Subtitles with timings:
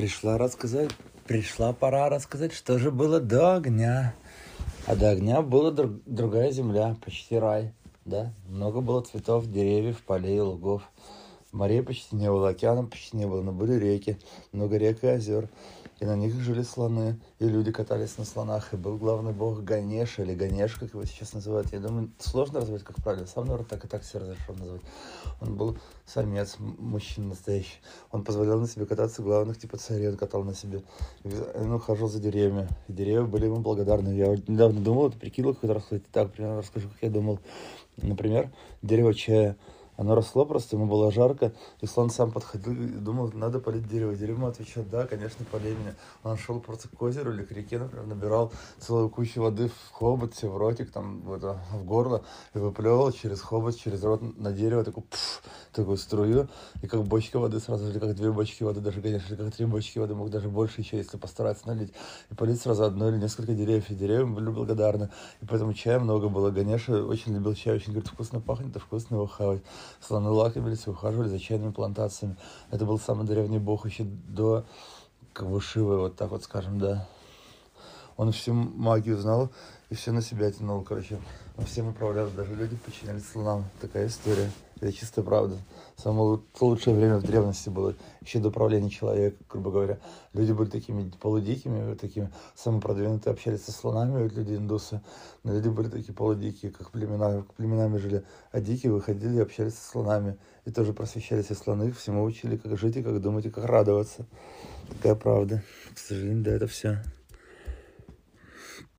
[0.00, 0.92] Пришла рассказать,
[1.26, 4.14] пришла пора рассказать, что же было до огня.
[4.86, 7.74] А до огня была друг, другая земля, почти рай,
[8.06, 8.32] да.
[8.48, 10.90] Много было цветов, деревьев, полей, лугов.
[11.52, 14.16] Морей почти не было, океана почти не было, но были реки,
[14.52, 15.50] много рек и озер
[16.00, 20.22] и на них жили слоны, и люди катались на слонах, и был главный бог Ганеша,
[20.22, 21.70] или Ганеш, как его сейчас называют.
[21.72, 23.26] Я думаю, сложно назвать, как правильно.
[23.26, 24.80] Сам, наверное, так и так все разрешил назвать.
[25.42, 27.80] Он был самец, мужчина настоящий.
[28.10, 30.82] Он позволял на себе кататься главных, типа царей, он катал на себе.
[31.54, 34.08] Он ухаживал за деревьями, и деревья были ему благодарны.
[34.16, 37.40] Я недавно думал, это прикинул, как раз, так, примерно расскажу, как я думал.
[37.98, 39.56] Например, дерево чая–
[40.00, 41.52] оно росло просто, ему было жарко.
[41.82, 44.14] И слон сам подходил и думал, надо полить дерево.
[44.14, 45.94] Дерево отвечает, да, конечно, полей меня.
[46.22, 50.32] Он шел просто к озеру или к реке, например, набирал целую кучу воды в хобот,
[50.42, 54.84] в ротик, там, в, это, в горло, и выплевывал через хобот, через рот на дерево
[54.84, 56.48] такую, пфф, такую струю.
[56.82, 59.98] И как бочка воды сразу, или как две бочки воды, даже, конечно, как три бочки
[59.98, 61.92] воды, мог даже больше еще, если постараться налить.
[62.30, 63.90] И полить сразу одно или несколько деревьев.
[63.90, 65.10] И деревья были благодарны.
[65.40, 66.50] И поэтому чая много было.
[66.50, 69.62] Гаneша очень любил чай, очень, говорит, вкусно пахнет, а вкусно его хавать.
[70.00, 72.36] Слоны лакомились и ухаживали за чайными плантациями.
[72.70, 74.64] Это был самый древний бог еще до
[75.32, 77.06] как вот так вот скажем, да.
[78.16, 79.50] Он всю магию знал
[79.88, 81.18] и все на себя тянул, короче.
[81.56, 83.64] Он всем управлял, даже люди подчинялись слонам.
[83.80, 84.50] Такая история.
[84.80, 85.58] Это чистая правда.
[85.96, 89.98] Самое лучшее время в древности было, еще до правления человека, грубо говоря.
[90.32, 95.02] Люди были такими полудикими, такими самые продвинутые, общались со слонами, вот люди индусы.
[95.44, 98.24] Но люди были такие полудикие, как племена, как племенами жили.
[98.52, 100.38] А дикие выходили и общались со слонами.
[100.64, 104.24] И тоже просвещались, и слоны всему учили, как жить, и как думать, и как радоваться.
[104.88, 105.62] Такая правда.
[105.94, 107.02] К сожалению, да, это все.